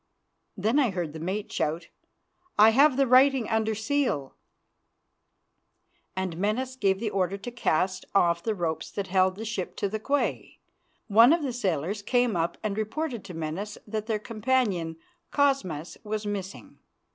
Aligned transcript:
Then 0.57 0.79
I 0.79 0.89
heard 0.89 1.13
the 1.13 1.19
mate 1.19 1.51
shout: 1.51 1.89
"I 2.57 2.71
have 2.71 2.97
the 2.97 3.05
writing 3.05 3.47
under 3.47 3.75
seal," 3.75 4.33
and 6.15 6.37
Menas 6.37 6.75
gave 6.75 6.99
the 6.99 7.11
order 7.11 7.37
to 7.37 7.51
cast 7.51 8.05
off 8.15 8.41
the 8.41 8.55
ropes 8.55 8.89
that 8.89 9.09
held 9.09 9.35
the 9.35 9.45
ship 9.45 9.75
to 9.75 9.87
the 9.87 9.99
quay. 9.99 10.57
One 11.05 11.31
of 11.31 11.43
the 11.43 11.53
sailors 11.53 12.01
came 12.01 12.35
up 12.35 12.57
and 12.63 12.79
reported 12.79 13.23
to 13.25 13.35
Menas 13.35 13.77
that 13.85 14.07
their 14.07 14.17
companion, 14.17 14.97
Cosmas, 15.29 15.99
was 16.03 16.25
missing. 16.25 16.79